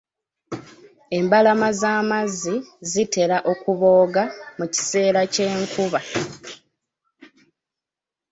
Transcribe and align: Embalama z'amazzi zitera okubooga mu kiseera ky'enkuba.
Embalama 1.17 1.69
z'amazzi 1.79 2.55
zitera 2.91 3.37
okubooga 3.51 4.23
mu 4.57 4.65
kiseera 4.73 5.21
ky'enkuba. 5.33 5.99